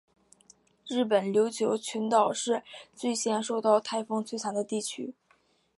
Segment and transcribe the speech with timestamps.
[0.87, 2.63] 日本琉球群岛是
[2.95, 5.13] 最先受到台风摧残的地区。